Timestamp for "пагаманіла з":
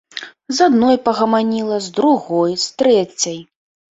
1.09-1.93